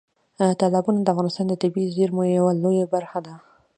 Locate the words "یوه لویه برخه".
2.37-3.19